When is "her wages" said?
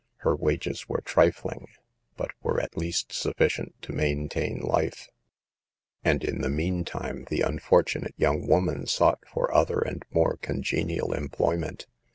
0.21-0.89